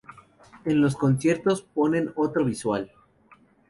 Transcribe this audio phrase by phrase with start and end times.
[0.65, 2.91] En los conciertos ponen otro visual.